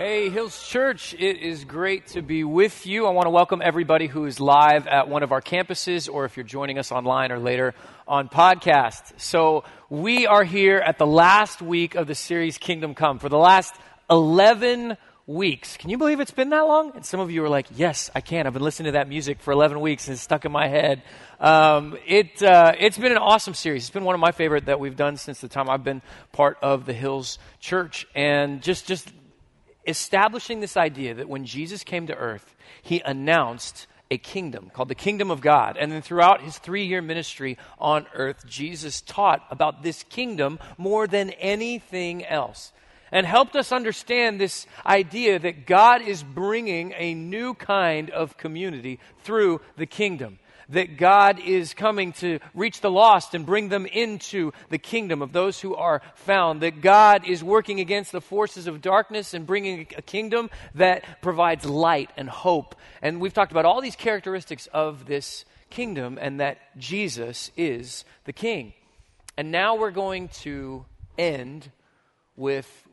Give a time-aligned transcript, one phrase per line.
[0.00, 3.04] Hey, Hills Church, it is great to be with you.
[3.04, 6.38] I want to welcome everybody who is live at one of our campuses or if
[6.38, 7.74] you're joining us online or later
[8.08, 9.20] on podcast.
[9.20, 13.18] So, we are here at the last week of the series Kingdom Come.
[13.18, 13.74] For the last
[14.08, 15.76] 11 weeks.
[15.76, 16.92] Can you believe it's been that long?
[16.94, 18.46] And some of you are like, yes, I can.
[18.46, 21.02] I've been listening to that music for 11 weeks and it's stuck in my head.
[21.38, 23.82] Um, it, uh, it's been an awesome series.
[23.82, 26.00] It's been one of my favorite that we've done since the time I've been
[26.32, 28.06] part of the Hills Church.
[28.14, 29.12] And just, just
[29.86, 34.94] establishing this idea that when Jesus came to earth, he announced a kingdom called the
[34.94, 35.76] kingdom of God.
[35.78, 41.06] And then throughout his three year ministry on earth, Jesus taught about this kingdom more
[41.06, 42.72] than anything else
[43.12, 49.00] and helped us understand this idea that God is bringing a new kind of community
[49.22, 50.38] through the kingdom
[50.70, 55.32] that God is coming to reach the lost and bring them into the kingdom of
[55.32, 59.86] those who are found, that God is working against the forces of darkness and bringing
[59.96, 62.74] a kingdom that provides light and hope.
[63.02, 68.32] And we've talked about all these characteristics of this kingdom and that Jesus is the
[68.32, 68.72] king.
[69.36, 70.84] And now we're going to
[71.16, 71.70] end
[72.36, 72.88] with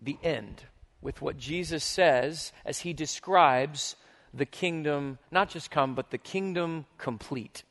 [0.00, 0.62] the end,
[1.00, 3.96] with what Jesus says as he describes
[4.34, 7.64] the kingdom not just come, but the kingdom complete.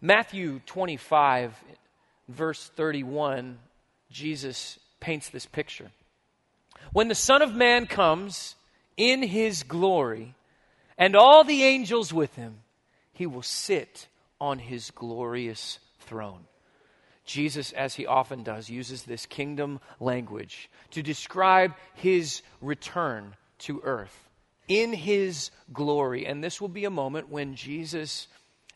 [0.00, 1.54] Matthew 25,
[2.28, 3.58] verse 31,
[4.10, 5.90] Jesus paints this picture.
[6.92, 8.54] When the Son of Man comes
[8.96, 10.34] in his glory,
[10.96, 12.60] and all the angels with him,
[13.12, 14.06] he will sit
[14.40, 16.44] on his glorious throne.
[17.24, 24.23] Jesus, as he often does, uses this kingdom language to describe his return to earth
[24.68, 26.26] in his glory.
[26.26, 28.28] And this will be a moment when Jesus,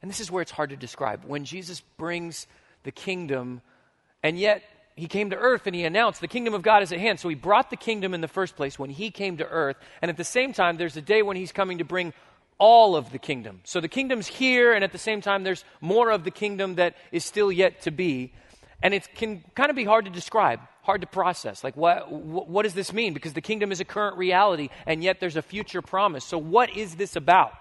[0.03, 2.47] and this is where it's hard to describe, when Jesus brings
[2.85, 3.61] the kingdom,
[4.23, 4.63] and yet
[4.97, 7.21] he came to earth and he announced the kingdom of God is at hand.
[7.21, 9.77] So he brought the kingdom in the first place when he came to earth.
[10.03, 12.13] And at the same time, there's a day when he's coming to bring
[12.59, 13.61] all of the kingdom.
[13.63, 16.97] So the kingdom's here, and at the same time, there's more of the kingdom that
[17.13, 18.33] is still yet to be.
[18.83, 21.63] And it can kind of be hard to describe hard to process.
[21.63, 23.13] Like, what, what does this mean?
[23.13, 26.25] Because the kingdom is a current reality, and yet there's a future promise.
[26.25, 27.53] So, what is this about?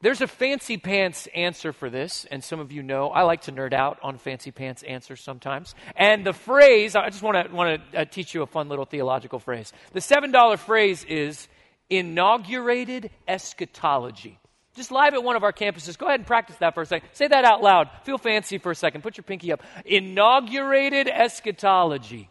[0.00, 3.52] There's a fancy pants answer for this, and some of you know I like to
[3.52, 5.74] nerd out on fancy pants answers sometimes.
[5.94, 8.86] And the phrase, I just want to want to uh, teach you a fun little
[8.86, 9.74] theological phrase.
[9.92, 11.46] The seven dollar phrase is
[11.90, 14.40] inaugurated eschatology.
[14.74, 15.98] Just live at one of our campuses.
[15.98, 17.10] Go ahead and practice that for a second.
[17.12, 17.90] Say that out loud.
[18.04, 19.02] Feel fancy for a second.
[19.02, 19.62] Put your pinky up.
[19.84, 22.29] Inaugurated eschatology.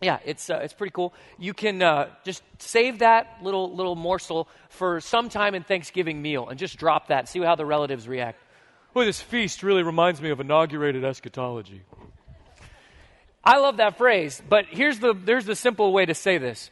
[0.00, 1.14] Yeah, it's, uh, it's pretty cool.
[1.38, 6.48] You can uh, just save that little, little morsel for some time in Thanksgiving meal
[6.48, 7.28] and just drop that.
[7.28, 8.40] See how the relatives react.
[8.92, 11.82] Boy, this feast really reminds me of inaugurated eschatology.
[13.42, 16.70] I love that phrase, but here's the, there's the simple way to say this.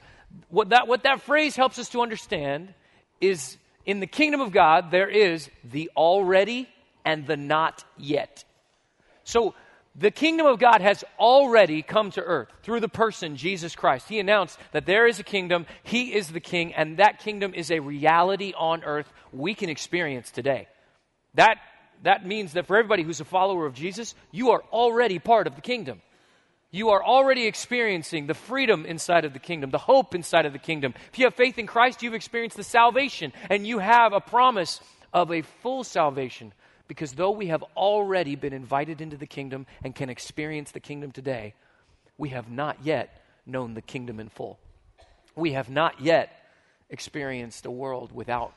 [0.49, 2.73] What that, what that phrase helps us to understand
[3.21, 6.69] is in the kingdom of God, there is the already
[7.05, 8.45] and the not yet.
[9.25, 9.55] So,
[9.95, 14.09] the kingdom of God has already come to earth through the person, Jesus Christ.
[14.09, 17.71] He announced that there is a kingdom, He is the king, and that kingdom is
[17.71, 20.69] a reality on earth we can experience today.
[21.35, 21.57] That,
[22.03, 25.55] that means that for everybody who's a follower of Jesus, you are already part of
[25.57, 26.01] the kingdom
[26.75, 30.59] you are already experiencing the freedom inside of the kingdom, the hope inside of the
[30.59, 30.95] kingdom.
[31.13, 34.81] If you have faith in Christ, you've experienced the salvation, and you have a promise
[35.13, 36.55] of a full salvation.
[36.89, 41.13] Because though we have already been invited into the kingdom and can experience the kingdom
[41.13, 41.55] today,
[42.19, 44.59] we have not yet known the kingdom in full.
[45.35, 46.31] We have not yet
[46.91, 48.53] experienced a world without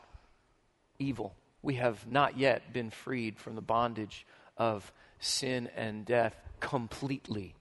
[1.00, 1.34] evil.
[1.62, 4.26] We have not yet been freed from the bondage
[4.58, 7.56] of sin and death completely.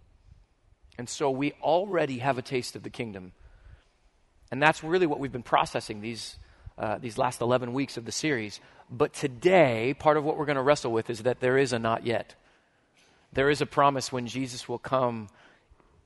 [0.98, 3.32] And so we already have a taste of the kingdom.
[4.50, 6.36] And that's really what we've been processing these,
[6.78, 8.60] uh, these last 11 weeks of the series.
[8.90, 11.78] But today, part of what we're going to wrestle with is that there is a
[11.78, 12.34] not yet.
[13.32, 15.28] There is a promise when Jesus will come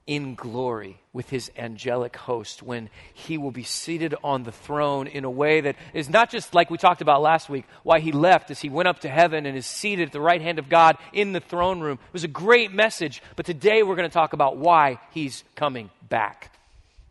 [0.08, 5.22] in glory with his angelic host when he will be seated on the throne in
[5.24, 8.50] a way that is not just like we talked about last week, why he left
[8.50, 10.96] as he went up to heaven and is seated at the right hand of God
[11.12, 11.98] in the throne room.
[12.06, 15.90] It was a great message, but today we're going to talk about why he's coming
[16.08, 16.58] back.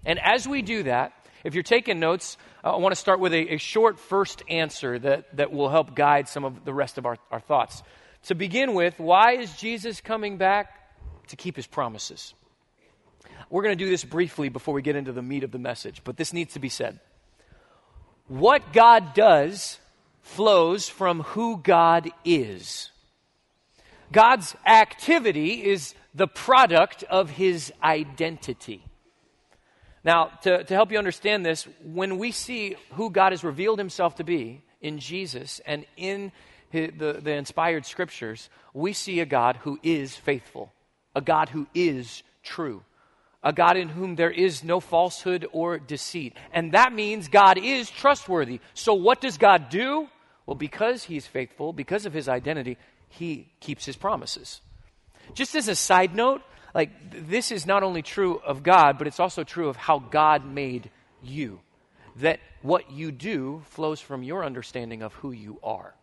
[0.04, 1.14] And as we do that,
[1.44, 4.98] if you're taking notes, uh, I want to start with a, a, short first answer
[5.00, 7.84] that, that will help guide some of the rest of our, our thoughts.
[8.24, 10.74] To begin with, why is Jesus coming back?
[11.30, 12.34] To keep his promises.
[13.50, 16.02] We're going to do this briefly before we get into the meat of the message,
[16.04, 17.00] but this needs to be said.
[18.28, 19.80] What God does
[20.22, 22.92] flows from who God is.
[24.12, 28.84] God's activity is the product of his identity.
[30.04, 34.16] Now, to, to help you understand this, when we see who God has revealed himself
[34.16, 36.32] to be in Jesus and in
[36.70, 40.72] his, the, the inspired scriptures, we see a God who is faithful,
[41.16, 42.84] a God who is true,
[43.44, 46.36] a God in whom there is no falsehood or deceit.
[46.52, 48.60] And that means God is trustworthy.
[48.74, 50.08] So, what does God do?
[50.46, 52.78] Well, because he's faithful, because of his identity,
[53.10, 54.62] he keeps his promises.
[55.34, 56.42] Just as a side note,
[56.78, 60.46] like this is not only true of God, but it's also true of how God
[60.46, 60.92] made
[61.24, 61.60] you.
[62.18, 65.96] That what you do flows from your understanding of who you are.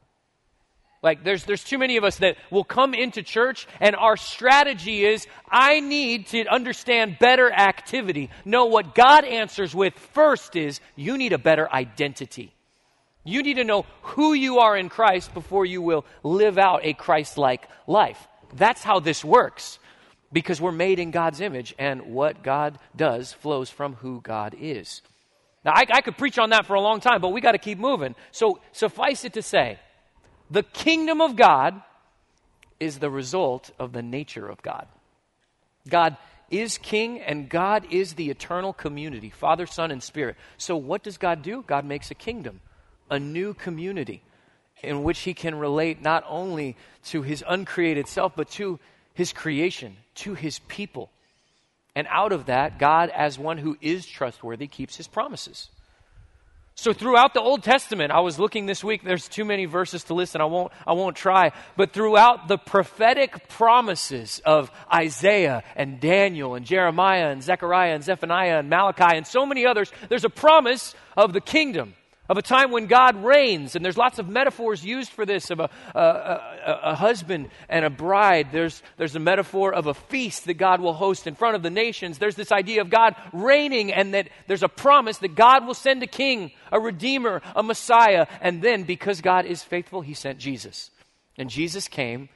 [1.01, 5.05] Like there's there's too many of us that will come into church and our strategy
[5.05, 8.31] is I need to understand better activity.
[8.45, 12.53] No, what God answers with first is you need a better identity.
[13.23, 16.95] You need to know who you are in Christ before you will live out a
[16.95, 18.27] Christ-like life.
[18.55, 19.79] That's how this works.
[20.35, 25.01] Because we're made in God's image and what God does flows from who God is.
[25.65, 27.59] Now, I, I could preach on that for a long time, but we got to
[27.59, 28.15] keep moving.
[28.33, 29.79] So, suffice it to say,
[30.51, 31.83] the kingdom of God
[32.79, 34.87] is the result of the nature of God.
[35.89, 36.19] God
[36.51, 40.37] is king and God is the eternal community Father, Son, and Spirit.
[40.59, 41.63] So, what does God do?
[41.67, 42.61] God makes a kingdom,
[43.11, 44.23] a new community
[44.83, 48.79] in which he can relate not only to his uncreated self, but to
[49.15, 51.11] his creation, to his people.
[51.95, 55.71] And out of that, God, as one who is trustworthy, keeps his promises.
[56.77, 60.15] So throughout the Old Testament, I was looking this week, there's too many verses to
[60.15, 61.53] listen, I won't, I won't try.
[61.77, 68.59] But throughout the prophetic promises of Isaiah and Daniel and Jeremiah and Zechariah and Zephaniah
[68.59, 71.95] and Malachi and so many others, there's a promise of the kingdom
[72.29, 73.77] of a time when God reigns.
[73.77, 77.85] And there's lots of metaphors used for this of a, a, a, a, husband and
[77.85, 78.49] a bride.
[78.51, 81.71] There's, there's a metaphor of a feast that God will host in front of the
[81.71, 82.19] nations.
[82.19, 86.03] There's this idea of God reigning and that there's a promise that God will send
[86.03, 88.27] a king, a redeemer, a Messiah.
[88.41, 90.91] And then, because God is faithful, he sent Jesus.
[91.37, 92.29] And Jesus came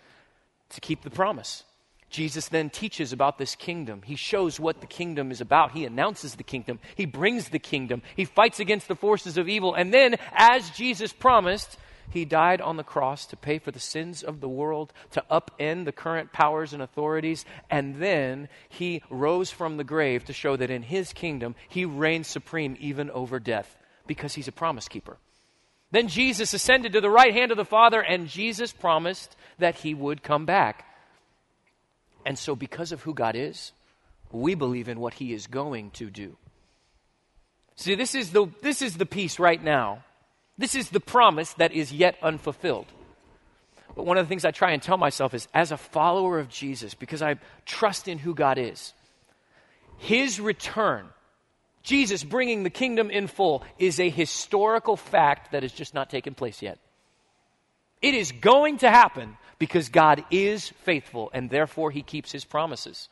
[0.70, 1.64] to keep the promise.
[2.10, 4.02] Jesus then teaches about this kingdom.
[4.02, 5.72] He shows what the kingdom is about.
[5.72, 6.78] He announces the kingdom.
[6.94, 8.02] He brings the kingdom.
[8.16, 9.75] He fights against the forces of evil.
[9.75, 11.76] And then, as Jesus promised,
[12.10, 15.84] he died on the cross to pay for the sins of the world, to upend
[15.84, 17.44] the current powers and authorities.
[17.69, 22.26] And then he rose from the grave to show that in his kingdom, he reigns
[22.26, 23.76] supreme even over death
[24.06, 25.19] because he's a promise keeper.
[25.90, 29.94] Then Jesus ascended to the right hand of the Father, and Jesus promised that he
[29.94, 30.84] would come back.
[32.29, 33.73] And so, because of who God is,
[34.31, 36.37] we believe in what He is going to do.
[37.77, 40.05] See, this is the, this is the piece right now.
[40.59, 42.85] This is the promise that is yet unfulfilled.
[43.97, 46.51] But one of the things I try and tell myself is as a follower of
[46.51, 48.93] Jesus, because I trust in who God is,
[49.97, 51.07] His return,
[51.83, 56.35] Jesus bringing the kingdom in full, is a historical fact that has just not taken
[56.35, 56.79] place yet.
[58.03, 63.08] It is going to happen, because God is faithful and therefore he keeps his promises.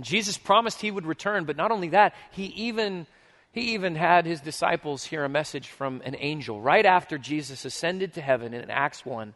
[0.00, 3.06] Jesus promised he would return, but not only that, he even
[3.52, 8.14] he even had his disciples hear a message from an angel right after Jesus ascended
[8.14, 9.34] to heaven in Acts 1.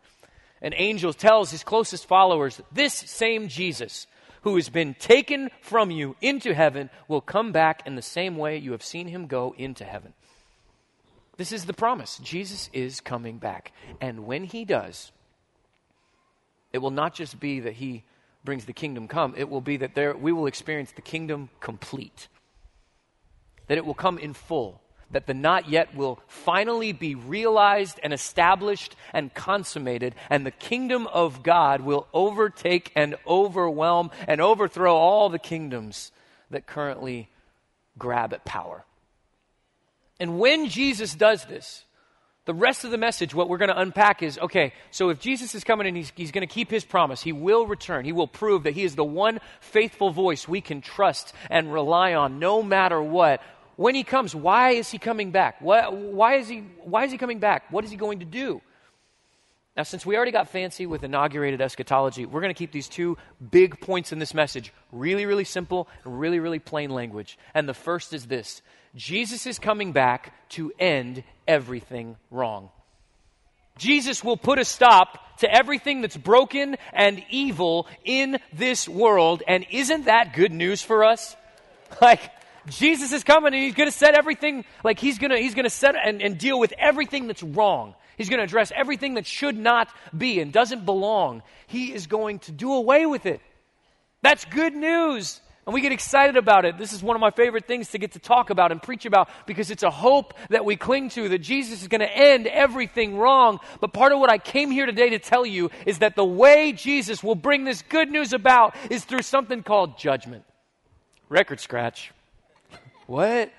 [0.63, 4.07] An angel tells his closest followers, This same Jesus
[4.41, 8.57] who has been taken from you into heaven will come back in the same way
[8.57, 10.15] you have seen him go into heaven.
[11.37, 12.19] This is the promise.
[12.23, 13.73] Jesus is coming back.
[14.01, 15.13] And when he does,
[16.77, 18.05] it will not just be that he
[18.45, 22.29] brings the kingdom come, it will be that there, we will experience the kingdom complete.
[23.69, 24.83] That it will come in full.
[25.11, 31.07] That the not yet will finally be realized and established and consummated, and the kingdom
[31.07, 36.13] of God will overtake and overwhelm and overthrow all the kingdoms
[36.51, 37.31] that currently
[37.97, 38.85] grab at power.
[40.21, 41.87] And when Jesus does this,
[42.47, 45.55] the rest of the message, what we're going to unpack is okay, so if Jesus
[45.55, 48.05] is coming and he's, he's going to keep his promise, he will return.
[48.05, 52.15] He will prove that he is the one faithful voice we can trust and rely
[52.15, 53.43] on no matter what.
[53.75, 55.57] When he comes, why is he coming back?
[55.61, 57.71] Why, why, is, he, why is he coming back?
[57.71, 58.63] What is he going to do?
[59.77, 63.19] Now, since we already got fancy with inaugurated eschatology, we're going to keep these two
[63.51, 67.39] big points in this message really, really simple and really, really plain language.
[67.53, 68.63] And the first is this
[68.95, 72.71] Jesus is coming back to end everything wrong.
[73.77, 79.43] Jesus will put a stop to everything that's broken and evil in this world.
[79.47, 81.37] And isn't that good news for us?
[82.03, 82.21] Like,
[82.69, 85.67] Jesus is coming and he's going to set everything, like, he's going to, he's going
[85.67, 87.95] to set and, and deal with everything that's wrong.
[88.17, 91.43] He's going to address everything that should not be and doesn't belong.
[91.67, 93.41] He is going to do away with it.
[94.23, 96.79] That's good news And we get excited about it.
[96.79, 99.29] This is one of my favorite things to get to talk about and preach about
[99.47, 103.19] because it's a hope that we cling to that Jesus is going to end everything
[103.19, 103.59] wrong.
[103.81, 106.73] But part of what I came here today to tell you is that the way
[106.73, 110.45] Jesus will bring this good news about is through something called judgment.
[111.29, 112.13] Record scratch.
[113.07, 113.53] what?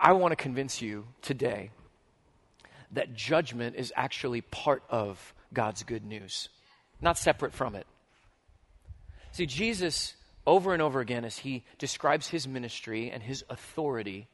[0.00, 1.70] I want to convince you today
[2.94, 6.48] that judgment is actually part of God's good news,
[7.00, 7.86] not separate from it.
[9.32, 10.14] See, Jesus,
[10.46, 14.28] over and over again, as he describes his ministry and his authority,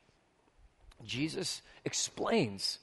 [1.04, 2.78] Jesus explains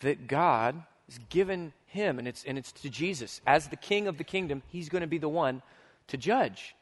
[0.00, 4.16] that God has given him, and it's, and it's to Jesus, as the king of
[4.16, 5.62] the kingdom, he's going to be the one
[6.08, 6.74] to judge.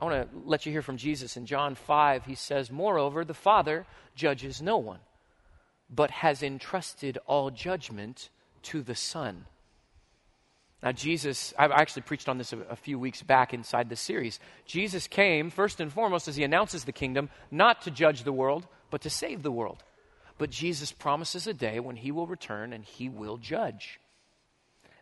[0.00, 2.24] I want to let you hear from Jesus in John 5.
[2.24, 4.98] He says, Moreover, the Father judges no one,
[5.94, 8.30] but has entrusted all judgment
[8.62, 9.44] to the Son
[10.82, 14.40] now, Jesus, I've actually preached on this a, a, few weeks back inside the series.
[14.66, 18.66] Jesus came, first and foremost, as he announces the kingdom, not to judge the world,
[18.90, 19.84] but to save the world.
[20.38, 24.00] But Jesus promises a day when he will return and he will judge.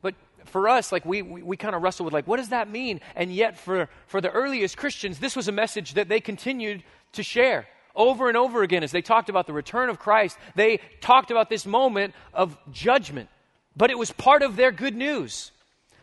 [0.02, 2.70] But for us, like we, we, we kind of wrestle with like, what does that
[2.70, 3.00] mean?
[3.16, 6.82] And yet for, for the earliest Christians, this was a message that they continued
[7.12, 10.38] to share over and over again as they talked about the return of Christ.
[10.54, 13.28] They talked about this moment of judgment,
[13.76, 15.52] but it was part of their good news.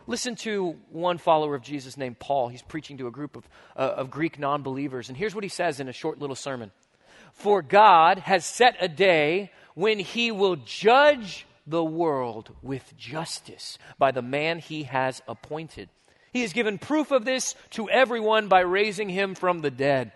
[0.08, 2.48] Listen to one follower of Jesus named Paul.
[2.48, 5.10] He's preaching to a group of, uh, of Greek non believers.
[5.10, 6.72] And here's what he says in a short little sermon
[7.34, 14.12] For God has set a day when he will judge the world with justice by
[14.12, 15.90] the man he has appointed.
[16.32, 20.14] He has given proof of this to everyone by raising him from the dead.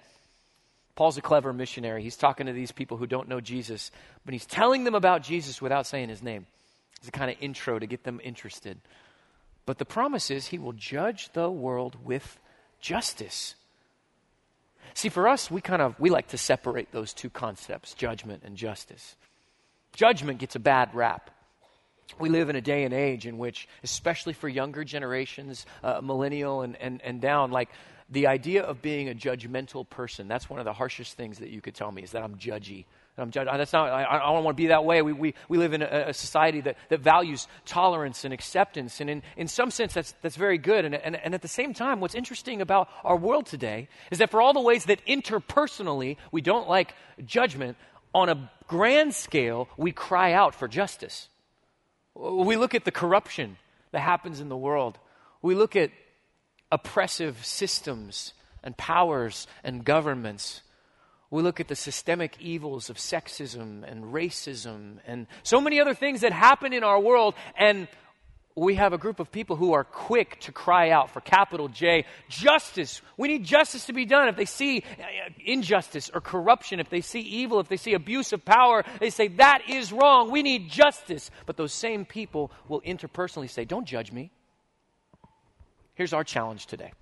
[0.95, 2.03] Paul's a clever missionary.
[2.03, 3.91] He's talking to these people who don't know Jesus,
[4.25, 6.45] but he's telling them about Jesus without saying his name.
[6.99, 8.79] It's a kind of intro to get them interested.
[9.65, 12.39] But the promise is he will judge the world with
[12.79, 13.55] justice.
[14.93, 18.57] See, for us, we kind of we like to separate those two concepts, judgment and
[18.57, 19.15] justice.
[19.93, 21.31] Judgment gets a bad rap.
[22.19, 26.61] We live in a day and age in which, especially for younger generations, uh, millennial
[26.61, 27.69] and, and, and down, like
[28.11, 31.61] the idea of being a judgmental person, that's one of the harshest things that you
[31.61, 32.85] could tell me is that I'm judgy.
[33.17, 33.49] I'm judged.
[33.51, 35.01] That's not, I, I don't want to be that way.
[35.01, 38.99] We, we, we live in a, a, society that, that values tolerance and acceptance.
[38.99, 40.85] And in, in some sense, that's, that's very good.
[40.85, 44.29] And, and, and at the same time, what's interesting about our world today is that
[44.29, 47.77] for all the ways that interpersonally we don't like judgment,
[48.13, 51.29] on a grand scale, we cry out for justice.
[52.13, 53.57] We look at the corruption
[53.91, 54.97] that happens in the world.
[55.41, 55.91] We look at
[56.71, 60.61] oppressive systems and powers and governments.
[61.29, 66.21] We look at the systemic evils of sexism and racism and so many other things
[66.21, 67.87] that happen in our world, and
[68.55, 72.05] we have a group of people who are quick to cry out for capital J
[72.27, 73.01] justice.
[73.15, 74.27] We need justice to be done.
[74.27, 78.33] If they see uh, injustice or corruption, if they see evil, if they see abuse
[78.33, 80.31] of power, they say, that is wrong.
[80.31, 81.31] We need justice.
[81.45, 84.31] But those same people will interpersonally say, don't judge me.
[86.01, 86.93] Here's our challenge today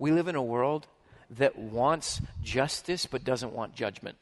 [0.00, 0.88] we live in a world
[1.30, 4.16] that wants justice but doesn't want judgment.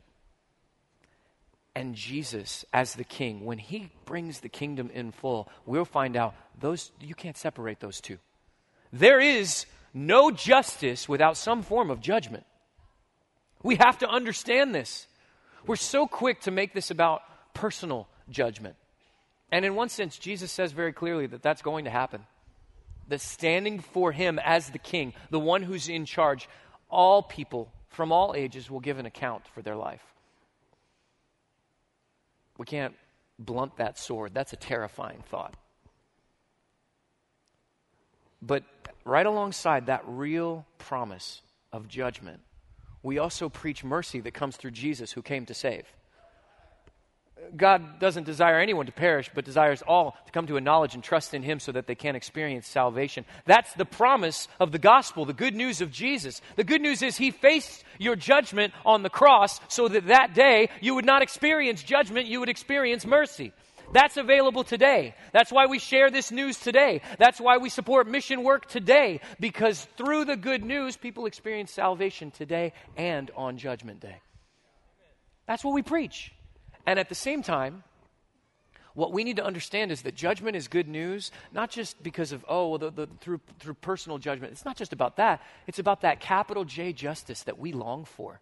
[1.74, 6.34] And Jesus, as the king, when he brings the kingdom in full, we'll find out
[6.60, 8.18] those you can't separate those two.
[8.92, 12.44] There is no justice without some form of judgment.
[13.62, 15.06] We have to understand this.
[15.66, 17.22] We're so quick to make this about
[17.54, 18.76] personal judgment.
[19.50, 22.26] And in one sense, Jesus says very clearly that that's going to happen.
[23.10, 26.48] That standing for him as the king, the one who's in charge,
[26.88, 30.02] all people from all ages will give an account for their life.
[32.56, 32.94] We can't
[33.38, 34.32] blunt that sword.
[34.32, 35.54] That's a terrifying thought.
[38.40, 38.64] But
[39.04, 42.40] right alongside that real promise of judgment,
[43.02, 45.86] we also preach mercy that comes through Jesus who came to save.
[47.56, 51.02] God doesn't desire anyone to perish, but desires all to come to a knowledge and
[51.02, 53.24] trust in Him so that they can experience salvation.
[53.44, 56.40] That's the promise of the gospel, the good news of Jesus.
[56.56, 60.68] The good news is He faced your judgment on the cross so that that day
[60.80, 63.52] you would not experience judgment, you would experience mercy.
[63.92, 65.14] That's available today.
[65.32, 67.02] That's why we share this news today.
[67.18, 72.30] That's why we support mission work today, because through the good news, people experience salvation
[72.30, 74.20] today and on Judgment Day.
[75.48, 76.32] That's what we preach.
[76.90, 77.84] And at the same time,
[78.94, 82.44] what we need to understand is that judgment is good news, not just because of,
[82.48, 84.52] oh, well, the, the, through, through personal judgment.
[84.52, 85.40] It's not just about that.
[85.68, 88.40] It's about that capital J justice that we long for.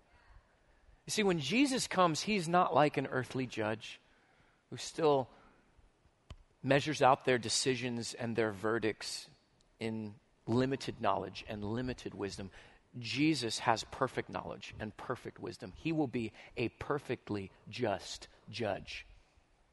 [1.04, 4.00] You see, when Jesus comes, he's not like an earthly judge
[4.70, 5.28] who still
[6.62, 9.28] measures out their decisions and their verdicts
[9.78, 10.14] in
[10.46, 12.48] limited knowledge and limited wisdom.
[12.98, 15.72] Jesus has perfect knowledge and perfect wisdom.
[15.76, 19.06] He will be a perfectly just judge.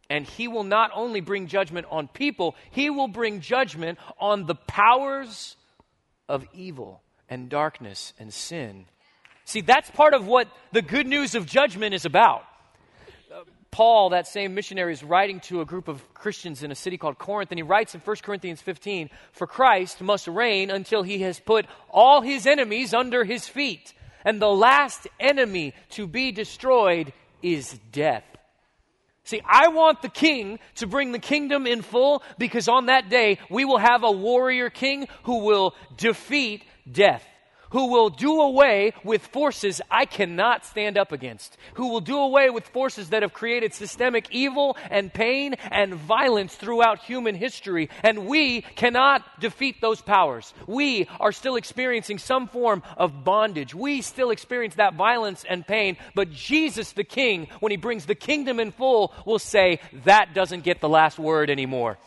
[0.09, 4.55] And he will not only bring judgment on people, he will bring judgment on the
[4.55, 5.55] powers
[6.29, 8.85] of evil and darkness and sin.
[9.45, 12.43] See, that's part of what the good news of judgment is about.
[13.75, 17.17] Paul, that same missionary, is writing to a group of Christians in a city called
[17.17, 21.41] Corinth, and he writes in 1 Corinthians 15 For Christ must reign until he has
[21.41, 23.93] put all his enemies under his feet.
[24.23, 28.23] And the last enemy to be destroyed is death.
[29.25, 33.39] See, I want the king to bring the kingdom in full because on that day
[33.49, 37.25] we will have a warrior king who will defeat death
[37.71, 42.49] who will do away with forces I cannot stand up against, who will do away
[42.49, 47.89] with forces that have created systemic evil and pain and violence throughout human history.
[48.03, 50.53] And we cannot defeat those powers.
[50.67, 53.73] We are still experiencing some form of bondage.
[53.73, 55.97] We still experience that violence and pain.
[56.13, 60.63] But Jesus, the King, when he brings the kingdom in full, will say, that doesn't
[60.63, 61.97] get the last word anymore.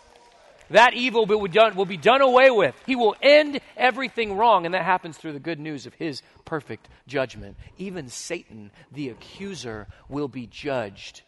[0.70, 2.74] That evil will be, done, will be done away with.
[2.86, 6.88] He will end everything wrong, and that happens through the good news of his perfect
[7.06, 7.56] judgment.
[7.78, 11.22] Even Satan, the accuser, will be judged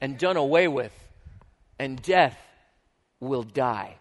[0.00, 0.92] and done away with,
[1.78, 2.38] and death
[3.20, 3.96] will die.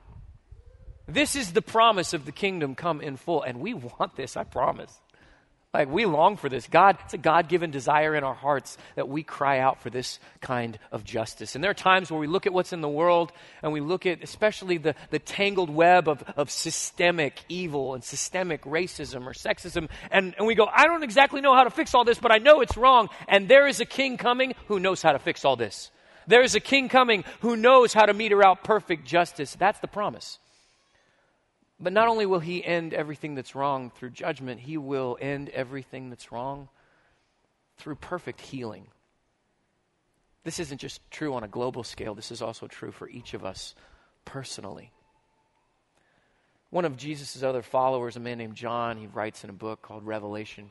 [1.07, 4.43] This is the promise of the kingdom come in full, and we want this, I
[4.43, 4.97] promise.
[5.71, 6.65] Like we long for this.
[6.65, 10.19] God, it's a God given desire in our hearts that we cry out for this
[10.41, 11.53] kind of justice.
[11.53, 14.07] And there are times where we look at what's in the world and we look
[14.07, 19.89] at especially the, the tangled web of, of systemic evil and systemic racism or sexism.
[20.09, 22.39] And, and we go, I don't exactly know how to fix all this, but I
[22.39, 23.09] know it's wrong.
[23.27, 25.91] And there is a king coming who knows how to fix all this.
[26.25, 29.55] There is a king coming who knows how to meter out perfect justice.
[29.55, 30.39] That's the promise.
[31.79, 36.09] But not only will he end everything that's wrong through judgment, he will end everything
[36.09, 36.67] that's wrong
[37.77, 38.87] through perfect healing.
[40.43, 43.45] This isn't just true on a global scale, this is also true for each of
[43.45, 43.75] us
[44.25, 44.91] personally.
[46.69, 50.05] One of Jesus' other followers, a man named John, he writes in a book called
[50.05, 50.69] Revelation.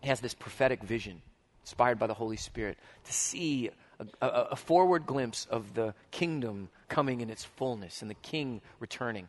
[0.00, 1.22] He has this prophetic vision,
[1.62, 6.68] inspired by the Holy Spirit, to see a, a, a forward glimpse of the kingdom
[6.88, 9.28] coming in its fullness and the king returning.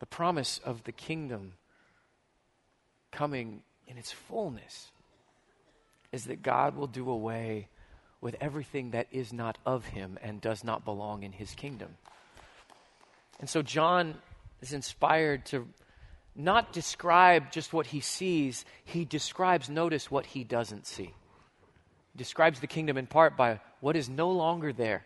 [0.00, 1.54] the promise of the kingdom
[3.10, 4.90] coming in its fullness
[6.12, 7.68] is that God will do away
[8.20, 11.96] with everything that is not of him and does not belong in his kingdom.
[13.40, 14.16] And so John
[14.60, 15.68] is inspired to
[16.34, 21.12] not describe just what he sees, he describes, notice, what he doesn't see.
[22.12, 25.04] He describes the kingdom in part by what is no longer there.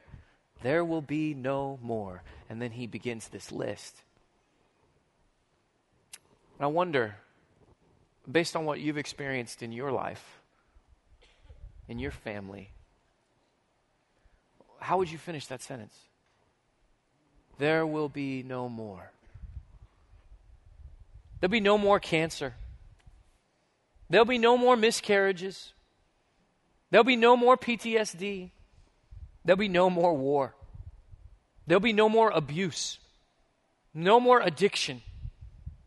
[0.62, 2.22] There will be no more.
[2.48, 4.02] And then he begins this list.
[6.62, 7.16] And I wonder,
[8.31, 10.38] based on what you've experienced in your life,
[11.88, 12.70] in your family,
[14.79, 15.96] how would you finish that sentence?
[17.59, 19.11] There will be no more.
[21.40, 22.55] There'll be no more cancer.
[24.09, 25.72] There'll be no more miscarriages.
[26.92, 28.51] There'll be no more PTSD.
[29.44, 30.55] There'll be no more war.
[31.66, 33.01] There'll be no more abuse.
[33.92, 35.03] No more addiction.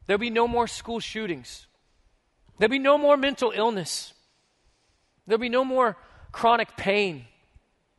[0.07, 1.67] There'll be no more school shootings.
[2.57, 4.13] There'll be no more mental illness.
[5.25, 5.97] There'll be no more
[6.31, 7.25] chronic pain.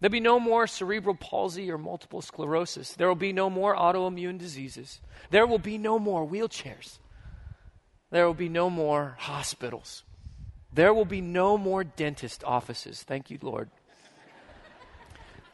[0.00, 2.92] There'll be no more cerebral palsy or multiple sclerosis.
[2.92, 5.00] There will be no more autoimmune diseases.
[5.30, 6.98] There will be no more wheelchairs.
[8.10, 10.04] There will be no more hospitals.
[10.72, 13.02] There will be no more dentist offices.
[13.02, 13.70] Thank you, Lord.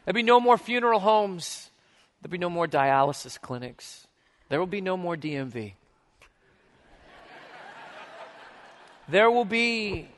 [0.05, 1.71] There'll be no more funeral homes.
[2.21, 4.09] There'll be no more dialysis clinics.
[4.49, 5.75] There will be no more DMV.
[9.13, 10.09] There will be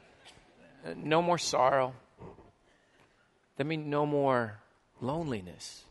[0.95, 1.95] no more sorrow.
[3.57, 4.61] There'll be no more
[5.01, 5.83] loneliness.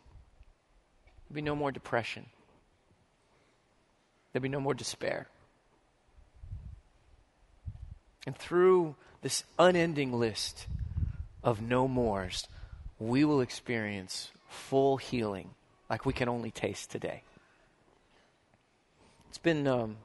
[1.28, 2.28] There'll be no more depression.
[4.32, 5.28] There'll be no more despair.
[8.26, 10.68] And through this unending list
[11.44, 12.48] of no mores,
[13.00, 15.50] we will experience full healing
[15.89, 17.24] like we can only taste today.
[19.28, 19.98] It's been um,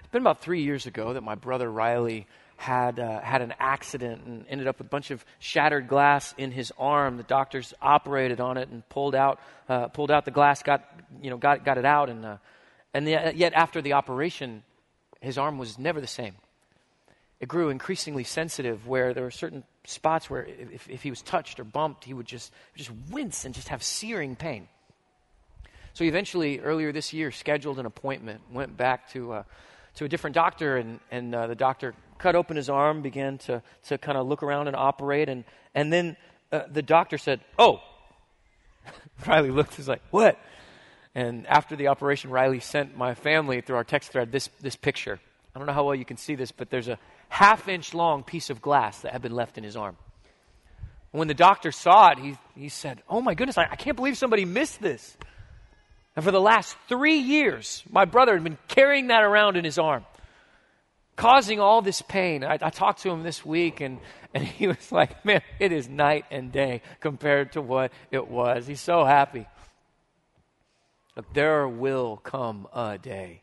[0.00, 4.24] it's been about three years ago that my brother Riley had uh, had an accident
[4.24, 7.16] and ended up with a bunch of shattered glass in his arm.
[7.18, 10.84] The doctors operated on it and pulled out uh, pulled out the glass, got
[11.20, 12.36] you know got got it out, and uh,
[12.94, 14.62] and the, yet after the operation,
[15.20, 16.34] his arm was never the same.
[17.38, 21.60] It grew increasingly sensitive, where there were certain spots where if, if he was touched
[21.60, 24.68] or bumped, he would just just wince and just have searing pain.
[25.96, 29.42] So he eventually, earlier this year, scheduled an appointment, went back to, uh,
[29.96, 33.62] to a different doctor, and, and uh, the doctor cut open his arm, began to,
[33.84, 36.16] to kind of look around and operate, and, and then
[36.52, 37.80] uh, the doctor said, Oh!
[39.26, 40.38] Riley looked, he's like, What?
[41.14, 45.18] And after the operation, Riley sent my family through our text thread this, this picture.
[45.54, 46.98] I don't know how well you can see this, but there's a
[47.30, 49.96] half inch long piece of glass that had been left in his arm.
[51.12, 54.18] When the doctor saw it, he, he said, Oh my goodness, I, I can't believe
[54.18, 55.16] somebody missed this.
[56.16, 59.78] And for the last three years, my brother had been carrying that around in his
[59.78, 60.06] arm,
[61.14, 62.42] causing all this pain.
[62.42, 64.00] I, I, talked to him this week, and,
[64.32, 68.66] and he was like, Man, it is night and day compared to what it was.
[68.66, 69.46] He's so happy.
[71.14, 73.42] But there will come a day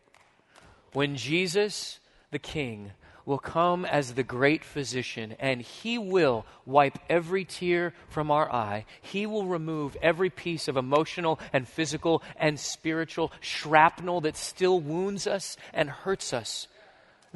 [0.93, 1.99] when Jesus,
[2.31, 2.91] the King,
[3.25, 8.85] will come as the great physician, and he will wipe every tear from our eye.
[9.01, 15.27] He will remove every piece of emotional and physical and spiritual shrapnel that still wounds
[15.27, 16.67] us and hurts us.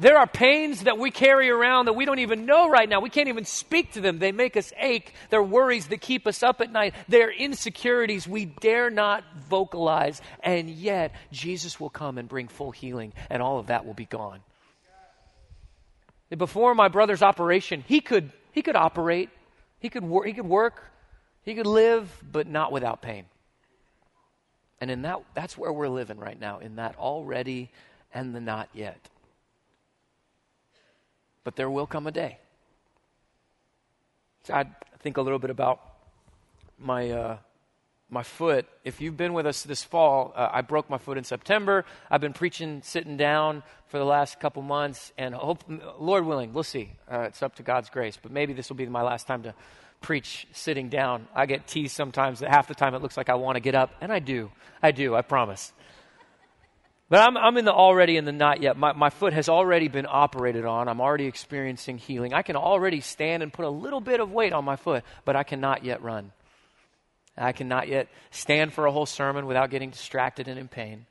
[0.00, 3.00] There are pains that we carry around that we don't even know right now.
[3.00, 4.20] We can't even speak to them.
[4.20, 5.12] They make us ache.
[5.28, 6.94] They're worries that keep us up at night.
[7.08, 10.22] They're insecurities we dare not vocalize.
[10.40, 14.04] And yet, Jesus will come and bring full healing, and all of that will be
[14.04, 14.40] gone.
[16.36, 19.30] Before my brother's operation, he could, he could operate,
[19.78, 20.84] he could, wor- he could work,
[21.42, 23.24] he could live, but not without pain.
[24.80, 27.70] And in that, that's where we're living right now, in that already
[28.12, 29.08] and the not yet.
[31.44, 32.38] But there will come a day.
[34.44, 34.66] So I
[35.00, 35.80] think a little bit about
[36.78, 37.36] my uh,
[38.10, 38.66] my foot.
[38.84, 41.84] If you've been with us this fall, uh, I broke my foot in September.
[42.10, 45.64] I've been preaching sitting down for the last couple months, and hope,
[45.98, 46.92] Lord willing, we'll see.
[47.10, 49.54] Uh, it's up to God's grace, but maybe this will be my last time to
[50.00, 51.26] preach sitting down.
[51.34, 53.74] I get teased sometimes that half the time it looks like I want to get
[53.74, 54.50] up, and I do.
[54.82, 55.14] I do.
[55.14, 55.72] I promise.
[57.10, 58.76] But I'm, I'm in the already and the not yet.
[58.76, 60.88] My, my foot has already been operated on.
[60.88, 62.34] I'm already experiencing healing.
[62.34, 65.34] I can already stand and put a little bit of weight on my foot, but
[65.34, 66.32] I cannot yet run.
[67.44, 71.06] I cannot yet stand for a whole sermon without getting distracted and in pain.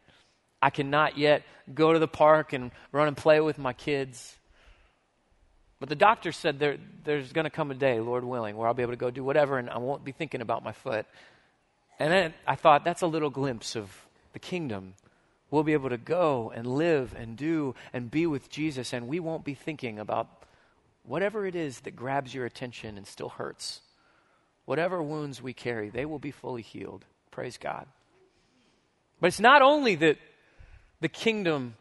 [0.61, 4.35] I cannot yet go to the park and run and play with my kids.
[5.79, 8.73] But the doctor said there, there's going to come a day, Lord willing, where I'll
[8.73, 11.05] be able to go do whatever and I won't be thinking about my foot.
[11.99, 14.95] And then I thought, that's a little glimpse of the kingdom.
[15.49, 19.19] We'll be able to go and live and do and be with Jesus, and we
[19.19, 20.27] won't be thinking about
[21.03, 23.81] whatever it is that grabs your attention and still hurts.
[24.67, 27.05] Whatever wounds we carry, they will be fully healed.
[27.31, 27.85] Praise God.
[29.21, 30.17] But it's not only that
[30.99, 31.75] the kingdom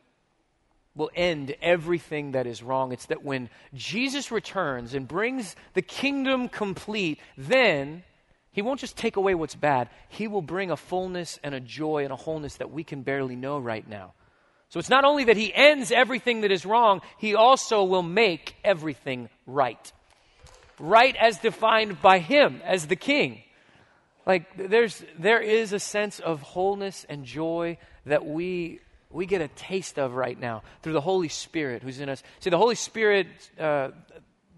[0.94, 6.49] will end everything that is wrong, it's that when Jesus returns and brings the kingdom
[6.49, 8.05] complete, then
[8.53, 12.05] he won't just take away what's bad, he will bring a fullness and a joy
[12.05, 14.12] and a wholeness that we can barely know right now.
[14.68, 18.55] So it's not only that he ends everything that is wrong, he also will make
[18.62, 19.92] everything right
[20.79, 23.43] right as defined by him as the king.
[24.27, 29.49] Like there's there is a sense of wholeness and joy that we we get a
[29.49, 32.23] taste of right now through the Holy Spirit who's in us.
[32.41, 33.91] See, the Holy Spirit uh,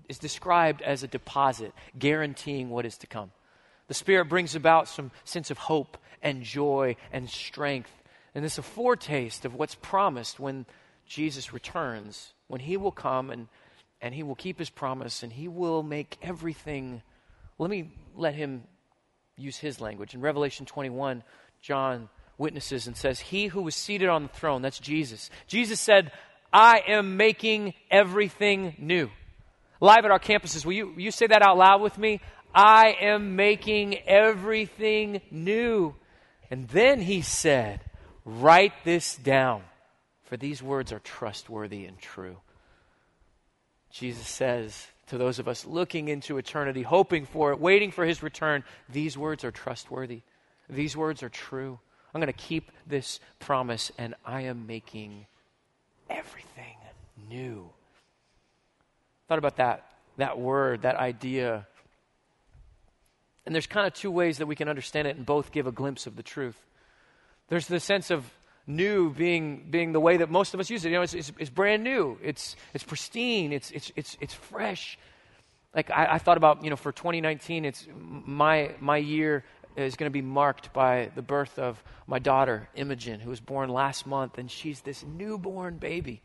[0.08, 3.30] is described as a deposit, guaranteeing what is to come.
[3.88, 7.90] The Spirit brings about some sense of hope and joy and strength.
[8.34, 10.66] And it's a foretaste of what's promised when
[11.06, 13.48] Jesus returns, when He will come and
[14.00, 17.02] and he will keep his promise and he will make everything.
[17.58, 18.64] Let me let him
[19.36, 20.14] use his language.
[20.14, 21.22] In Revelation 21,
[21.60, 25.30] John witnesses and says, He who was seated on the throne, that's Jesus.
[25.46, 26.12] Jesus said,
[26.52, 29.10] I am making everything new.
[29.80, 32.20] Live at our campuses, will you, will you say that out loud with me?
[32.54, 35.94] I am making everything new.
[36.50, 37.80] And then he said,
[38.24, 39.62] Write this down,
[40.24, 42.38] for these words are trustworthy and true.
[43.98, 48.22] Jesus says to those of us looking into eternity, hoping for it, waiting for his
[48.22, 50.20] return, these words are trustworthy.
[50.70, 51.78] These words are true.
[52.14, 55.26] I'm going to keep this promise, and I am making
[56.08, 56.76] everything
[57.28, 57.70] new.
[59.28, 59.84] Thought about that,
[60.16, 61.66] that word, that idea.
[63.44, 65.72] And there's kind of two ways that we can understand it and both give a
[65.72, 66.58] glimpse of the truth.
[67.48, 68.30] There's the sense of
[68.68, 70.90] new being, being the way that most of us use it.
[70.90, 74.98] You know, it's, it's, it's brand new, it's, it's pristine, it's, it's, it's, it's fresh.
[75.74, 80.10] Like I, I thought about, you know, for 2019, it's my, my year is going
[80.10, 84.38] to be marked by the birth of my daughter, Imogen, who was born last month,
[84.38, 86.20] and she's this newborn baby.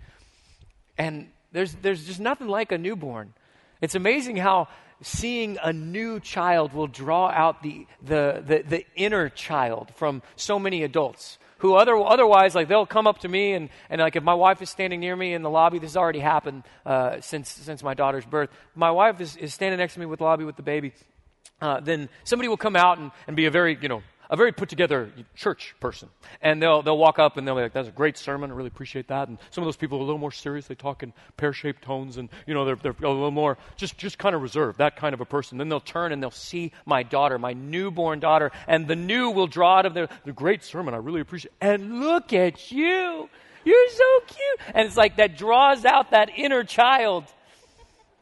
[0.98, 3.34] And there's, there's just nothing like a newborn.
[3.80, 4.68] It's amazing how
[5.02, 10.58] seeing a new child will draw out the, the, the, the inner child from so
[10.58, 14.24] many adults who other, otherwise, like, they'll come up to me and, and, like, if
[14.24, 17.50] my wife is standing near me in the lobby, this has already happened uh, since,
[17.50, 18.50] since my daughter's birth.
[18.76, 20.92] My wife is, is standing next to me with the lobby with the baby.
[21.62, 24.52] Uh, then somebody will come out and, and be a very, you know, a very
[24.52, 26.10] put together church person.
[26.42, 28.52] And they'll, they'll walk up and they'll be like, that's a great sermon.
[28.52, 29.28] I really appreciate that.
[29.28, 30.68] And some of those people are a little more serious.
[30.68, 33.98] They talk in pear shaped tones and, you know, they're, they're a little more just,
[33.98, 35.58] just kind of reserved, that kind of a person.
[35.58, 39.48] Then they'll turn and they'll see my daughter, my newborn daughter, and the new will
[39.48, 40.94] draw out of their, the great sermon.
[40.94, 41.66] I really appreciate it.
[41.66, 43.30] And look at you.
[43.66, 44.60] You're so cute.
[44.74, 47.26] And it's like that draws out that inner child.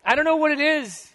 [0.05, 1.10] I don't know what it is.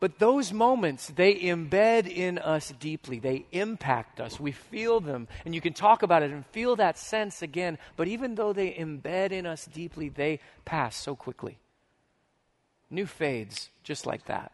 [0.00, 3.18] But those moments, they embed in us deeply.
[3.18, 4.40] They impact us.
[4.40, 5.28] We feel them.
[5.44, 7.76] And you can talk about it and feel that sense again.
[7.96, 11.58] But even though they embed in us deeply, they pass so quickly.
[12.88, 14.52] New fades just like that.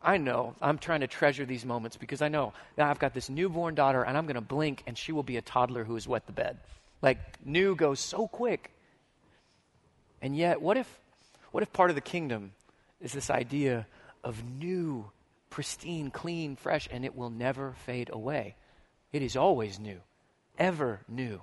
[0.00, 3.28] I know I'm trying to treasure these moments because I know now I've got this
[3.28, 6.06] newborn daughter and I'm going to blink and she will be a toddler who has
[6.06, 6.58] wet the bed.
[7.02, 8.70] Like new goes so quick.
[10.22, 11.00] And yet, what if,
[11.50, 12.52] what if part of the kingdom
[13.04, 13.86] is this idea
[14.24, 15.10] of new,
[15.50, 18.56] pristine, clean, fresh, and it will never fade away.
[19.12, 20.00] It is always new,
[20.58, 21.42] ever new.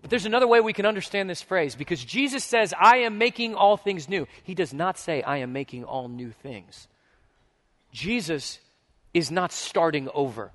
[0.00, 3.56] But there's another way we can understand this phrase because Jesus says, I am making
[3.56, 4.26] all things new.
[4.44, 6.86] He does not say, I am making all new things.
[7.92, 8.60] Jesus
[9.12, 10.52] is not starting over,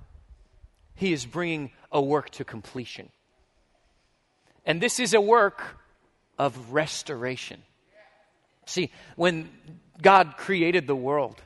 [0.94, 3.10] He is bringing a work to completion.
[4.64, 5.62] And this is a work
[6.38, 7.62] of restoration.
[8.66, 9.50] See, when
[10.00, 11.40] God created the world,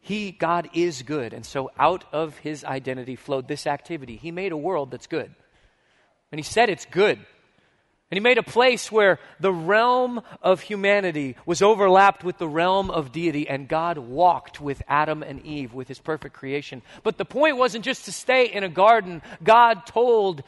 [0.00, 1.32] he, God is good.
[1.32, 4.16] And so out of his identity flowed this activity.
[4.16, 5.34] He made a world that's good.
[6.32, 7.18] And he said it's good.
[8.10, 12.90] And he made a place where the realm of humanity was overlapped with the realm
[12.90, 16.80] of deity, and God walked with Adam and Eve with his perfect creation.
[17.02, 19.20] But the point wasn't just to stay in a garden.
[19.44, 20.42] God told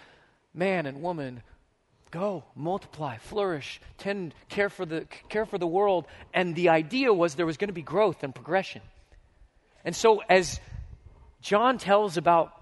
[0.54, 1.42] man and woman,
[2.10, 6.06] Go, multiply, flourish, tend, care for the, care for the world.
[6.34, 8.82] And the idea was there was going to be growth and progression.
[9.84, 10.60] And so, as
[11.40, 12.52] John tells about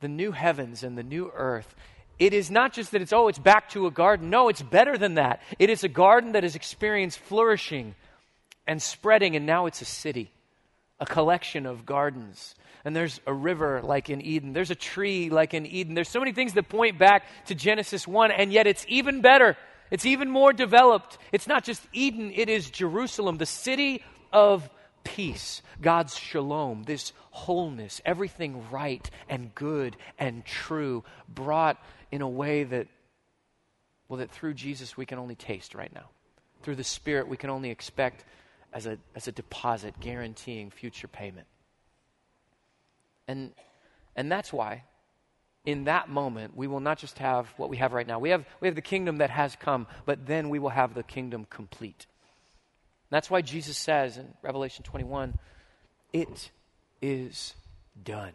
[0.00, 1.74] the new heavens and the new earth,
[2.18, 4.28] it is not just that it's, oh, it's back to a garden.
[4.28, 5.42] No, it's better than that.
[5.58, 7.94] It is a garden that has experienced flourishing
[8.66, 10.30] and spreading, and now it's a city,
[11.00, 12.54] a collection of gardens
[12.86, 14.52] and there's a river like in Eden.
[14.52, 15.94] There's a tree like in Eden.
[15.94, 19.56] There's so many things that point back to Genesis 1, and yet it's even better.
[19.90, 21.18] It's even more developed.
[21.32, 24.70] It's not just Eden, it is Jerusalem, the city of
[25.02, 32.62] peace, God's shalom, this wholeness, everything right and good and true, brought in a way
[32.62, 32.86] that,
[34.08, 36.08] well, that through Jesus we can only taste right now.
[36.62, 38.24] Through the Spirit we can only expect
[38.72, 41.48] as a, as a deposit guaranteeing future payment.
[43.28, 43.52] And,
[44.14, 44.84] and that's why,
[45.64, 48.18] in that moment, we will not just have what we have right now.
[48.18, 51.02] We have, we have the kingdom that has come, but then we will have the
[51.02, 52.06] kingdom complete.
[53.10, 55.34] That's why Jesus says in Revelation 21
[56.12, 56.50] it
[57.02, 57.54] is
[58.02, 58.32] done.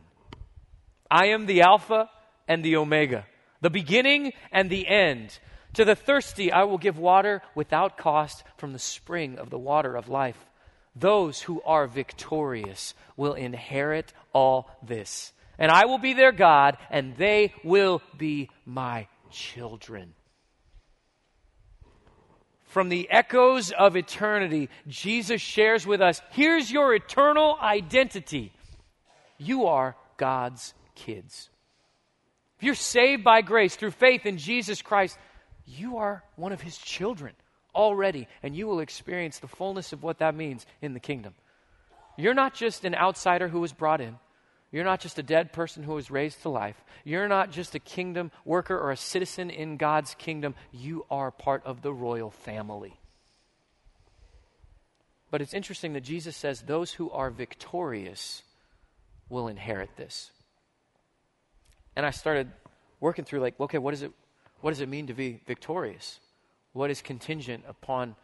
[1.09, 2.09] I am the Alpha
[2.47, 3.25] and the Omega,
[3.61, 5.39] the beginning and the end.
[5.75, 9.95] To the thirsty, I will give water without cost from the spring of the water
[9.95, 10.37] of life.
[10.95, 15.31] Those who are victorious will inherit all this.
[15.57, 20.13] And I will be their God, and they will be my children.
[22.65, 28.53] From the echoes of eternity, Jesus shares with us here's your eternal identity.
[29.37, 31.49] You are God's kids.
[32.57, 35.17] If you're saved by grace through faith in Jesus Christ,
[35.65, 37.33] you are one of his children
[37.73, 41.33] already, and you will experience the fullness of what that means in the kingdom.
[42.17, 44.17] You're not just an outsider who was brought in.
[44.71, 46.81] You're not just a dead person who was raised to life.
[47.03, 50.55] You're not just a kingdom worker or a citizen in God's kingdom.
[50.71, 52.97] You are part of the royal family.
[55.29, 58.43] But it's interesting that Jesus says those who are victorious
[59.29, 60.31] will inherit this.
[61.95, 62.49] And I started
[62.99, 64.11] working through like, okay, what, is it,
[64.61, 66.19] what does it mean to be victorious?
[66.73, 68.15] What is contingent upon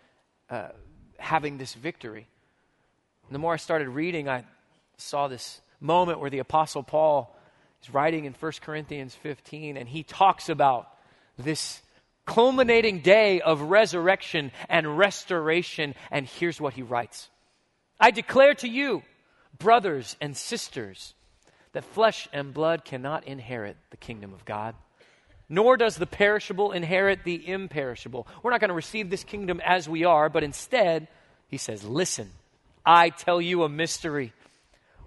[0.49, 0.69] uh,
[1.17, 2.27] having this victory.
[3.27, 4.45] And the more I started reading, I
[4.97, 7.35] saw this moment where the Apostle Paul
[7.81, 10.87] is writing in 1 Corinthians 15, and he talks about
[11.37, 11.81] this
[12.25, 15.95] culminating day of resurrection and restoration.
[16.11, 17.29] And here's what he writes
[17.99, 19.03] I declare to you,
[19.57, 21.13] brothers and sisters,
[21.73, 24.75] that flesh and blood cannot inherit the kingdom of God,
[25.49, 28.27] nor does the perishable inherit the imperishable.
[28.43, 31.07] We're not going to receive this kingdom as we are, but instead,
[31.47, 32.31] he says, Listen,
[32.85, 34.33] I tell you a mystery.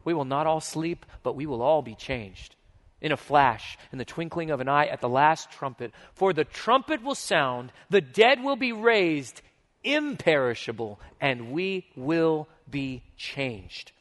[0.04, 2.56] We will not all sleep, but we will all be changed
[3.00, 5.92] in a flash, in the twinkling of an eye, at the last trumpet.
[6.14, 9.40] For the trumpet will sound, the dead will be raised
[9.82, 13.92] imperishable, and we will be changed.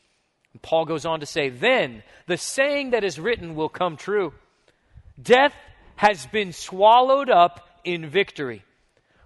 [0.54, 4.34] And Paul goes on to say, Then the saying that is written will come true
[5.22, 5.54] Death
[6.00, 8.64] has been swallowed up in victory.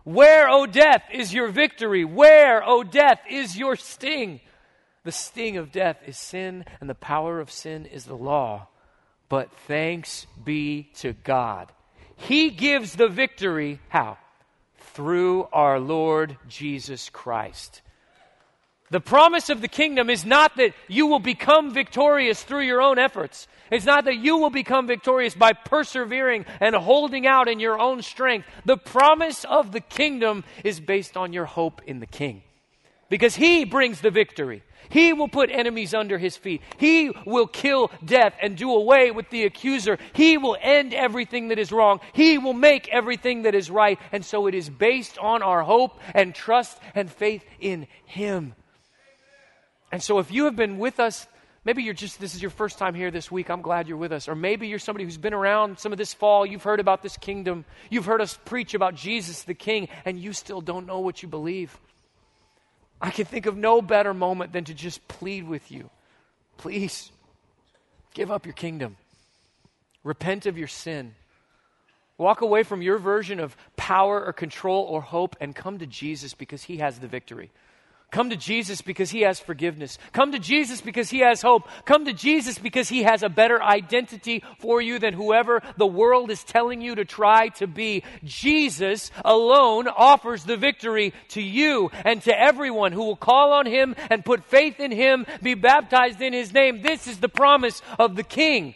[0.04, 2.04] Where, O death, is your victory?
[2.04, 4.40] Where, O death, is your sting?
[5.04, 8.70] The sting of death is sin, and the power of sin is the law.
[9.30, 11.72] But thanks be to God.
[12.16, 14.18] He gives the victory, how?
[14.96, 17.84] Through our Lord Jesus Christ.
[18.94, 23.00] The promise of the kingdom is not that you will become victorious through your own
[23.00, 23.48] efforts.
[23.72, 28.04] It's not that you will become victorious by persevering and holding out in your own
[28.04, 28.46] strength.
[28.66, 32.44] The promise of the kingdom is based on your hope in the king
[33.10, 34.62] because he brings the victory.
[34.90, 36.62] He will put enemies under his feet.
[36.78, 39.98] He will kill death and do away with the accuser.
[40.14, 42.00] He will end everything that is wrong.
[42.14, 43.98] He will make everything that is right.
[44.12, 48.54] And so it is based on our hope and trust and faith in him.
[49.94, 51.28] And so if you have been with us,
[51.66, 54.12] maybe you're just, this is your first time here this week, I'm glad you're with
[54.12, 54.28] us.
[54.28, 57.16] Or maybe you're somebody who's been around some of this fall, you've heard about this
[57.16, 61.22] kingdom, you've heard us preach about Jesus the King, and you still don't know what
[61.22, 61.78] you believe.
[63.00, 65.92] I can think of no better moment than to just plead with you.
[66.58, 67.12] Please,
[68.16, 68.98] give up your kingdom.
[70.04, 71.14] Repent of your sin.
[72.18, 76.34] Walk away from your version of power or control or hope and come to Jesus
[76.34, 77.52] because he has the victory.
[78.14, 79.98] Come to Jesus because he has forgiveness.
[80.12, 81.68] Come to Jesus because he has hope.
[81.84, 86.30] Come to Jesus because he has a better identity for you than whoever the world
[86.30, 88.04] is telling you to try to be.
[88.24, 93.96] Jesus alone offers the victory to you and to everyone who will call on him
[94.12, 96.84] and put faith in him, be baptized in his name.
[96.84, 98.76] This is the promise of the King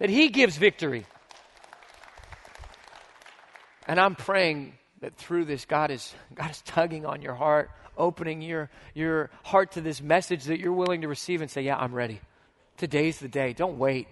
[0.00, 1.06] that he gives victory.
[3.86, 8.42] And I'm praying that through this, God is, God is tugging on your heart opening
[8.42, 11.94] your, your heart to this message that you're willing to receive and say, Yeah, I'm
[11.94, 12.20] ready.
[12.76, 13.52] Today's the day.
[13.52, 14.08] Don't wait.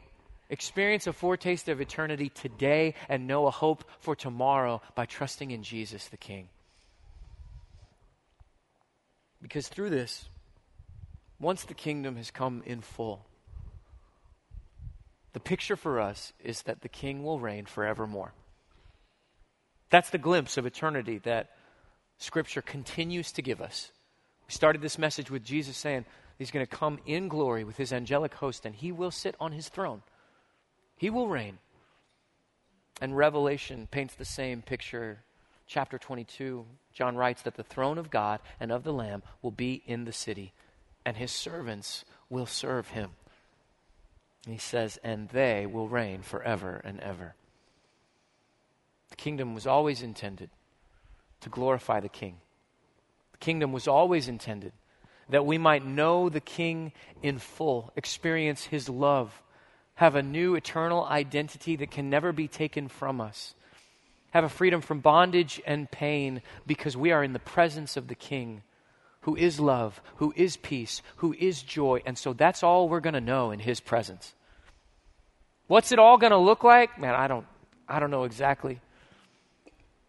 [0.49, 5.63] Experience a foretaste of eternity today and know a hope for tomorrow by trusting in
[5.63, 6.49] Jesus the King.
[9.41, 10.29] Because through this,
[11.39, 13.25] once the kingdom has come in full,
[15.33, 18.33] the picture for us is that the king will reign forevermore.
[19.89, 21.51] That's the glimpse of eternity that
[22.21, 23.91] Scripture continues to give us.
[24.47, 26.05] We started this message with Jesus saying
[26.39, 29.53] he's going to come in glory with his angelic host and he will sit on
[29.53, 30.03] his throne.
[30.99, 31.59] He will reign.
[33.01, 35.21] And Revelation paints the same picture.
[35.67, 39.83] Chapter 22, John writes that the throne of God and of the Lamb will be
[39.87, 40.53] in the city,
[41.07, 43.13] and his servants will serve him.
[44.47, 47.35] he says, and they will reign forever and ever.
[49.09, 50.51] The kingdom was always intended
[51.41, 52.37] to glorify the King.
[53.33, 54.73] The kingdom was always intended
[55.29, 59.43] that we might know the King in full, experience his love,
[59.95, 63.55] have a new eternal identity that can never be taken from us,
[64.31, 68.15] have a freedom from bondage and pain because we are in the presence of the
[68.15, 68.63] King
[69.23, 72.01] who is love, who is peace, who is joy.
[72.07, 74.35] And so that's all we're going to know in his presence.
[75.67, 76.99] What's it all going to look like?
[76.99, 77.47] Man, I don't
[77.89, 78.81] I don't know exactly.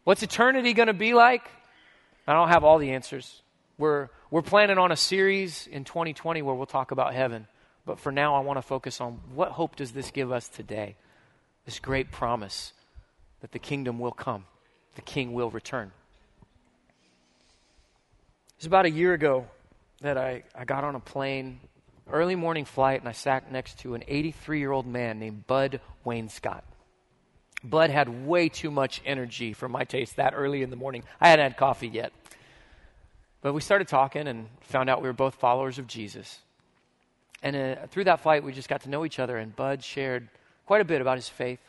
[0.03, 1.47] What's eternity going to be like?
[2.27, 3.41] I don't have all the answers.
[3.77, 7.47] We're, we're planning on a series in 2020 where we'll talk about heaven.
[7.85, 10.95] But for now, I want to focus on what hope does this give us today?
[11.65, 12.73] This great promise
[13.41, 14.45] that the kingdom will come,
[14.95, 15.91] the king will return.
[18.49, 19.47] It was about a year ago
[20.01, 21.59] that I, I got on a plane,
[22.11, 25.79] early morning flight, and I sat next to an 83 year old man named Bud
[26.05, 26.61] Wainscott.
[27.63, 31.03] Bud had way too much energy for my taste that early in the morning.
[31.19, 32.11] I hadn't had coffee yet.
[33.41, 36.39] But we started talking and found out we were both followers of Jesus.
[37.43, 40.29] And uh, through that flight, we just got to know each other, and Bud shared
[40.65, 41.59] quite a bit about his faith.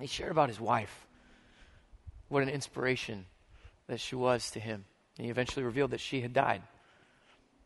[0.00, 1.06] He shared about his wife,
[2.28, 3.26] what an inspiration
[3.86, 4.84] that she was to him.
[5.16, 6.62] And he eventually revealed that she had died.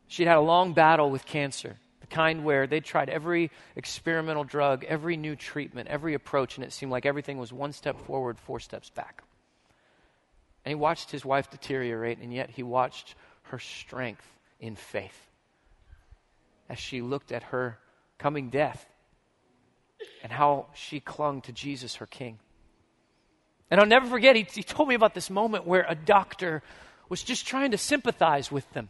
[0.07, 1.77] She'd had a long battle with cancer.
[2.13, 6.91] Kind where they tried every experimental drug, every new treatment, every approach, and it seemed
[6.91, 9.23] like everything was one step forward, four steps back.
[10.63, 14.25] And he watched his wife deteriorate, and yet he watched her strength
[14.59, 15.27] in faith
[16.69, 17.79] as she looked at her
[18.19, 18.85] coming death
[20.21, 22.37] and how she clung to Jesus, her king.
[23.71, 26.61] And I'll never forget, he, he told me about this moment where a doctor
[27.09, 28.89] was just trying to sympathize with them.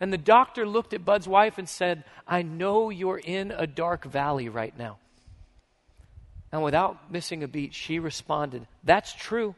[0.00, 4.04] And the doctor looked at Bud's wife and said, I know you're in a dark
[4.04, 4.98] valley right now.
[6.52, 9.54] And without missing a beat, she responded, That's true.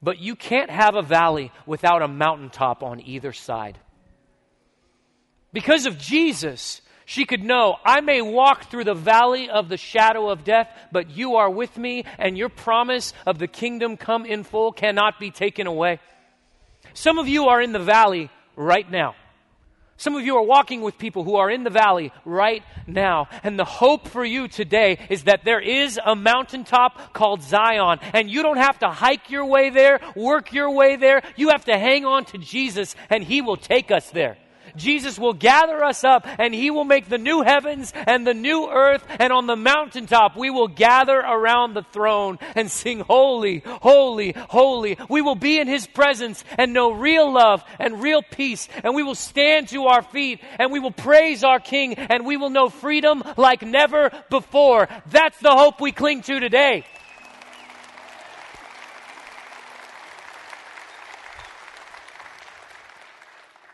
[0.00, 3.78] But you can't have a valley without a mountaintop on either side.
[5.52, 10.28] Because of Jesus, she could know, I may walk through the valley of the shadow
[10.28, 14.44] of death, but you are with me, and your promise of the kingdom come in
[14.44, 16.00] full cannot be taken away.
[16.94, 19.14] Some of you are in the valley right now.
[19.98, 23.26] Some of you are walking with people who are in the valley right now.
[23.42, 27.98] And the hope for you today is that there is a mountaintop called Zion.
[28.14, 31.22] And you don't have to hike your way there, work your way there.
[31.34, 34.38] You have to hang on to Jesus and He will take us there.
[34.76, 38.68] Jesus will gather us up and he will make the new heavens and the new
[38.68, 39.04] earth.
[39.18, 44.96] And on the mountaintop, we will gather around the throne and sing, Holy, Holy, Holy.
[45.08, 48.68] We will be in his presence and know real love and real peace.
[48.84, 52.36] And we will stand to our feet and we will praise our King and we
[52.36, 54.88] will know freedom like never before.
[55.06, 56.84] That's the hope we cling to today.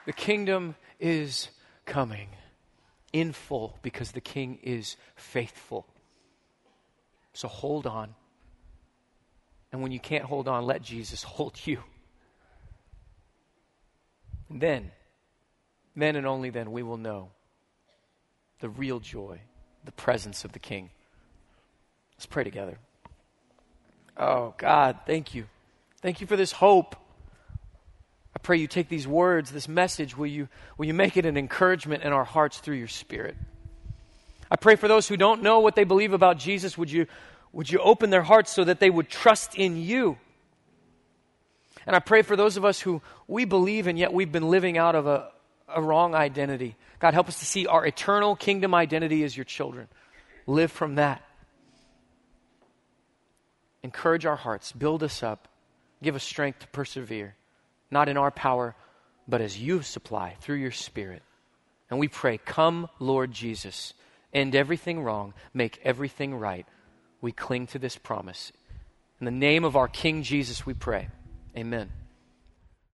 [0.06, 0.74] The kingdom
[1.04, 1.50] is
[1.84, 2.28] coming
[3.12, 5.86] in full because the king is faithful.
[7.34, 8.14] So hold on.
[9.70, 11.80] And when you can't hold on, let Jesus hold you.
[14.48, 14.92] And then,
[15.94, 17.30] then and only then, we will know
[18.60, 19.40] the real joy,
[19.84, 20.90] the presence of the King.
[22.16, 22.78] Let's pray together.
[24.16, 25.46] Oh, God, thank you.
[26.00, 26.96] Thank you for this hope.
[28.44, 32.02] Pray you take these words, this message, will you, will you make it an encouragement
[32.02, 33.36] in our hearts through your Spirit?
[34.50, 37.06] I pray for those who don't know what they believe about Jesus, would you,
[37.54, 40.18] would you open their hearts so that they would trust in you?
[41.86, 44.76] And I pray for those of us who we believe and yet we've been living
[44.76, 45.30] out of a,
[45.66, 46.76] a wrong identity.
[46.98, 49.88] God, help us to see our eternal kingdom identity as your children.
[50.46, 51.22] Live from that.
[53.82, 55.48] Encourage our hearts, build us up,
[56.02, 57.36] give us strength to persevere
[57.90, 58.74] not in our power,
[59.26, 61.22] but as you supply through your Spirit.
[61.90, 63.94] And we pray, Come, Lord Jesus,
[64.32, 66.66] end everything wrong, make everything right.
[67.20, 68.52] We cling to this promise.
[69.20, 71.08] In the name of our King Jesus, we pray.
[71.56, 71.90] Amen.